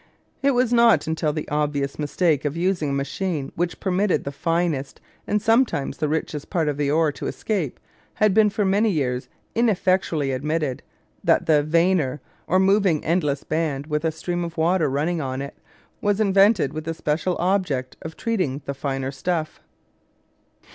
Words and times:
It 0.41 0.55
was 0.55 0.73
not 0.73 1.05
until 1.05 1.31
the 1.31 1.47
obvious 1.49 1.99
mistake 1.99 2.43
of 2.43 2.57
using 2.57 2.89
a 2.89 2.93
machine 2.93 3.51
which 3.53 3.79
permitted 3.79 4.23
the 4.23 4.31
finest, 4.31 4.99
and 5.27 5.39
sometimes 5.39 5.97
the 5.99 6.09
richest, 6.09 6.49
parts 6.49 6.71
of 6.71 6.77
the 6.77 6.89
ore 6.89 7.11
to 7.11 7.27
escape 7.27 7.79
had 8.15 8.33
been 8.33 8.49
for 8.49 8.65
many 8.65 8.89
years 8.89 9.29
ineffectually 9.53 10.31
admitted, 10.31 10.81
that 11.23 11.45
the 11.45 11.61
"vanner," 11.61 12.19
or 12.47 12.57
moving 12.57 13.05
endless 13.05 13.43
band 13.43 13.85
with 13.85 14.03
a 14.03 14.11
stream 14.11 14.43
of 14.43 14.57
water 14.57 14.89
running 14.89 15.21
on 15.21 15.39
it, 15.39 15.53
was 16.01 16.19
invented 16.19 16.73
with 16.73 16.85
the 16.85 16.95
special 16.95 17.37
object 17.37 17.95
of 18.01 18.17
treating 18.17 18.63
the 18.65 18.73
finer 18.73 19.11
stuff. 19.11 19.61